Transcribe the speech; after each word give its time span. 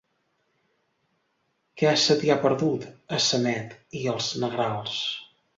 Què 1.81 1.93
se 2.05 2.19
t'hi 2.23 2.31
ha 2.31 2.39
perdut, 2.47 2.89
a 3.19 3.23
Sanet 3.29 3.79
i 4.03 4.05
els 4.15 4.35
Negrals? 4.47 4.99